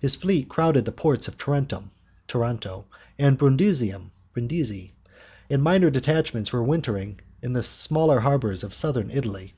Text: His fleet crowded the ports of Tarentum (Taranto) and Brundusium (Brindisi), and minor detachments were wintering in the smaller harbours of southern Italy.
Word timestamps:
His 0.00 0.14
fleet 0.14 0.48
crowded 0.48 0.84
the 0.84 0.92
ports 0.92 1.26
of 1.26 1.36
Tarentum 1.36 1.90
(Taranto) 2.28 2.84
and 3.18 3.36
Brundusium 3.36 4.12
(Brindisi), 4.32 4.92
and 5.50 5.64
minor 5.64 5.90
detachments 5.90 6.52
were 6.52 6.62
wintering 6.62 7.18
in 7.42 7.54
the 7.54 7.64
smaller 7.64 8.20
harbours 8.20 8.62
of 8.62 8.72
southern 8.72 9.10
Italy. 9.10 9.54